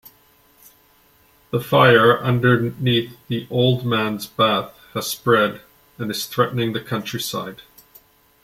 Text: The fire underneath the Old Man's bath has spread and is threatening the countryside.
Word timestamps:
The 1.51 1.59
fire 1.61 2.17
underneath 2.17 3.15
the 3.27 3.45
Old 3.51 3.85
Man's 3.85 4.25
bath 4.25 4.73
has 4.95 5.05
spread 5.05 5.61
and 5.99 6.09
is 6.09 6.25
threatening 6.25 6.73
the 6.73 6.81
countryside. 6.81 7.61